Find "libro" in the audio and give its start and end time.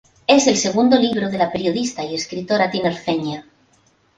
0.97-1.29